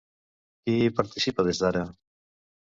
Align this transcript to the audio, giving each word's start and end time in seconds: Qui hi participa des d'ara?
Qui 0.69 0.73
hi 0.85 0.93
participa 1.01 1.45
des 1.49 1.61
d'ara? 1.65 1.85